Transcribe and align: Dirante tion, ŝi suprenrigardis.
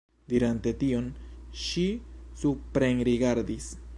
Dirante 0.31 0.71
tion, 0.83 1.09
ŝi 1.65 1.85
suprenrigardis. 2.45 3.73